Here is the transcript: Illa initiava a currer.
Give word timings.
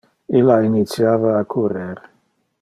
Illa 0.39 0.55
initiava 0.69 1.35
a 1.41 1.43
currer. 1.55 1.95